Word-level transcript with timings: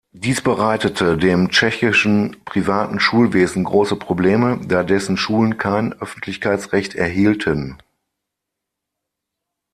Dies 0.13 0.41
bereitete 0.41 1.15
dem 1.15 1.49
tschechischen 1.51 2.37
privaten 2.43 2.99
Schulwesen 2.99 3.63
große 3.63 3.95
Probleme, 3.97 4.59
da 4.65 4.81
dessen 4.81 5.15
Schulen 5.15 5.59
kein 5.59 5.93
Öffentlichkeitsrecht 5.93 6.95
erhielten. 6.95 7.77